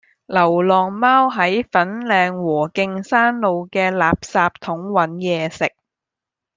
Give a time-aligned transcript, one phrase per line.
[0.25, 5.75] 流浪貓喺粉嶺禾徑山路嘅垃圾桶搵野食